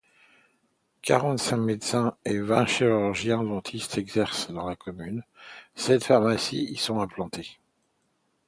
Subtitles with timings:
[1.03, 5.21] Quarante-cinq médecins et vingt chirurgiens-dentistes exercent dans la commune,
[5.75, 7.59] sept pharmacies y sont implantés.